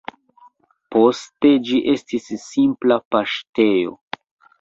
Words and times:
Poste 0.95 1.51
ĝi 1.67 1.81
estis 1.93 2.25
simpla 2.45 2.97
paŝtejo. 3.17 3.95